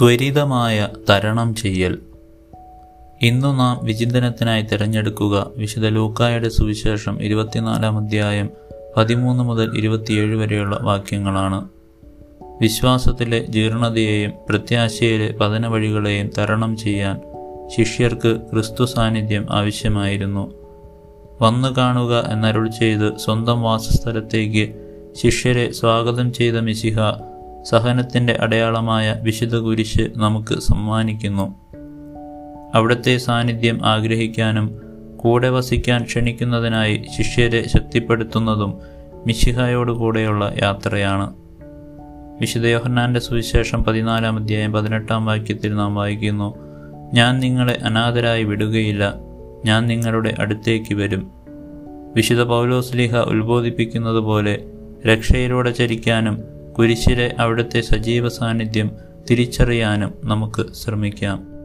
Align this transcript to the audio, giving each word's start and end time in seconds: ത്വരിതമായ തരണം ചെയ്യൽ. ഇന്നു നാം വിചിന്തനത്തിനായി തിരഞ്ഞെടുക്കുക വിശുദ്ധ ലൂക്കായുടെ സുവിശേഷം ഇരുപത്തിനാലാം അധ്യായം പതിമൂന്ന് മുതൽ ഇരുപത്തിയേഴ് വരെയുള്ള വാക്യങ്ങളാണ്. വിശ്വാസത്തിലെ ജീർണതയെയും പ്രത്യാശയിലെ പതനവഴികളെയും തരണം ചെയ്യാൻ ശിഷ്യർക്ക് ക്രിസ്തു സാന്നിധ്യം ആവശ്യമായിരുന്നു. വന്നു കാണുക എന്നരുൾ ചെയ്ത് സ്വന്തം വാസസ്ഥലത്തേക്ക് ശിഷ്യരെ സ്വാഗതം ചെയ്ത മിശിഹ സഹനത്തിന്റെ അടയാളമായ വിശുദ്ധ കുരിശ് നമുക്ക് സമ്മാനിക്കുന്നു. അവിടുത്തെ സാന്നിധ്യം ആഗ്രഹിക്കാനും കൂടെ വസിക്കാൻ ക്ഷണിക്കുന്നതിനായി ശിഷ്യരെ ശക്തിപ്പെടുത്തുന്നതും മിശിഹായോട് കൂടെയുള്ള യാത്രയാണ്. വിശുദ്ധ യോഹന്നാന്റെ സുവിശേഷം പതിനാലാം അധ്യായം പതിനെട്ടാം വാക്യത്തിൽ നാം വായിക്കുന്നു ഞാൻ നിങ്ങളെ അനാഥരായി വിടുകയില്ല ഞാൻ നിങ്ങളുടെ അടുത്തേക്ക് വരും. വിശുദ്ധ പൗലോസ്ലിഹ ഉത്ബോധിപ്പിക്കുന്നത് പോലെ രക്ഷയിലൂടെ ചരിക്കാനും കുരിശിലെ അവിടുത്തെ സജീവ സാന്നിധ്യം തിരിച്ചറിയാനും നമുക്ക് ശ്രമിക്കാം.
ത്വരിതമായ 0.00 0.88
തരണം 1.10 1.54
ചെയ്യൽ. 1.54 1.98
ഇന്നു 3.22 3.56
നാം 3.56 3.80
വിചിന്തനത്തിനായി 3.82 4.62
തിരഞ്ഞെടുക്കുക 4.62 5.50
വിശുദ്ധ 5.56 5.88
ലൂക്കായുടെ 5.88 6.48
സുവിശേഷം 6.48 7.22
ഇരുപത്തിനാലാം 7.22 7.98
അധ്യായം 7.98 8.50
പതിമൂന്ന് 8.96 9.44
മുതൽ 9.44 9.76
ഇരുപത്തിയേഴ് 9.76 10.36
വരെയുള്ള 10.36 10.78
വാക്യങ്ങളാണ്. 10.82 11.68
വിശ്വാസത്തിലെ 12.60 13.46
ജീർണതയെയും 13.48 14.32
പ്രത്യാശയിലെ 14.48 15.34
പതനവഴികളെയും 15.40 16.30
തരണം 16.38 16.76
ചെയ്യാൻ 16.76 17.20
ശിഷ്യർക്ക് 17.76 18.36
ക്രിസ്തു 18.52 18.84
സാന്നിധ്യം 18.84 19.46
ആവശ്യമായിരുന്നു. 19.50 20.52
വന്നു 21.42 21.68
കാണുക 21.78 22.28
എന്നരുൾ 22.32 22.68
ചെയ്ത് 22.68 23.16
സ്വന്തം 23.16 23.62
വാസസ്ഥലത്തേക്ക് 23.62 24.74
ശിഷ്യരെ 25.22 25.72
സ്വാഗതം 25.72 26.32
ചെയ്ത 26.32 26.54
മിശിഹ 26.54 26.96
സഹനത്തിന്റെ 27.66 28.32
അടയാളമായ 28.32 29.16
വിശുദ്ധ 29.22 29.56
കുരിശ് 29.56 30.10
നമുക്ക് 30.16 30.58
സമ്മാനിക്കുന്നു. 30.58 31.54
അവിടുത്തെ 32.74 33.16
സാന്നിധ്യം 33.16 33.86
ആഗ്രഹിക്കാനും 33.86 34.80
കൂടെ 35.16 35.48
വസിക്കാൻ 35.48 36.02
ക്ഷണിക്കുന്നതിനായി 36.02 37.04
ശിഷ്യരെ 37.16 37.68
ശക്തിപ്പെടുത്തുന്നതും 37.68 38.78
മിശിഹായോട് 39.26 39.92
കൂടെയുള്ള 39.92 40.54
യാത്രയാണ്. 40.62 41.34
വിശുദ്ധ 42.40 42.66
യോഹന്നാന്റെ 42.66 43.20
സുവിശേഷം 43.20 43.84
പതിനാലാം 43.84 44.36
അധ്യായം 44.36 44.72
പതിനെട്ടാം 44.72 45.26
വാക്യത്തിൽ 45.26 45.74
നാം 45.74 45.94
വായിക്കുന്നു 45.94 46.54
ഞാൻ 47.14 47.40
നിങ്ങളെ 47.40 47.78
അനാഥരായി 47.84 48.44
വിടുകയില്ല 48.44 49.14
ഞാൻ 49.64 49.86
നിങ്ങളുടെ 49.86 50.34
അടുത്തേക്ക് 50.38 50.94
വരും. 50.94 51.30
വിശുദ്ധ 52.16 52.42
പൗലോസ്ലിഹ 52.42 53.16
ഉത്ബോധിപ്പിക്കുന്നത് 53.16 54.18
പോലെ 54.18 54.64
രക്ഷയിലൂടെ 55.06 55.70
ചരിക്കാനും 55.70 56.55
കുരിശിലെ 56.78 57.34
അവിടുത്തെ 57.38 57.80
സജീവ 57.80 58.28
സാന്നിധ്യം 58.28 58.90
തിരിച്ചറിയാനും 59.30 60.14
നമുക്ക് 60.24 60.72
ശ്രമിക്കാം. 60.72 61.55